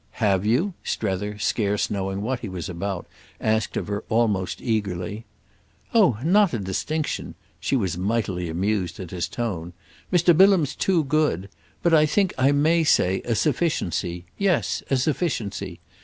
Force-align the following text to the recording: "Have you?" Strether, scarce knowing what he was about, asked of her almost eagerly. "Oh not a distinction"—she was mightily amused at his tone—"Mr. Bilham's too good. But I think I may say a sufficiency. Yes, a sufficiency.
"Have 0.13 0.47
you?" 0.47 0.73
Strether, 0.83 1.37
scarce 1.37 1.91
knowing 1.91 2.23
what 2.23 2.39
he 2.39 2.49
was 2.49 2.67
about, 2.67 3.05
asked 3.39 3.77
of 3.77 3.87
her 3.87 4.03
almost 4.09 4.59
eagerly. 4.59 5.25
"Oh 5.93 6.17
not 6.23 6.55
a 6.55 6.57
distinction"—she 6.57 7.75
was 7.75 7.99
mightily 7.99 8.49
amused 8.49 8.99
at 8.99 9.11
his 9.11 9.27
tone—"Mr. 9.27 10.35
Bilham's 10.35 10.75
too 10.75 11.03
good. 11.03 11.49
But 11.83 11.93
I 11.93 12.07
think 12.07 12.33
I 12.39 12.51
may 12.51 12.83
say 12.83 13.21
a 13.25 13.35
sufficiency. 13.35 14.25
Yes, 14.39 14.81
a 14.89 14.97
sufficiency. 14.97 15.79